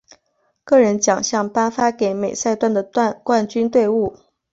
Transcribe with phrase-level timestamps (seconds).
[0.63, 2.81] 个人奖项颁发给每赛段的
[3.23, 4.17] 冠军队伍。